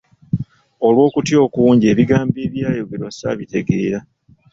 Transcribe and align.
Olw’okutya 0.85 1.37
okungi, 1.45 1.85
ebigambo 1.91 2.37
ebyayogerwa 2.47 3.09
saabitegeera. 3.11 3.99